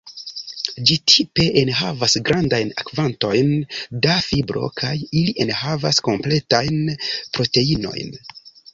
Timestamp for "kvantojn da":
2.89-4.17